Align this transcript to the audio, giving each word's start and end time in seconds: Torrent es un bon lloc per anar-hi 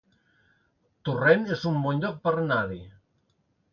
Torrent 1.09 1.45
es 1.57 1.67
un 1.73 1.77
bon 1.85 2.03
lloc 2.07 2.17
per 2.25 2.33
anar-hi 2.41 2.81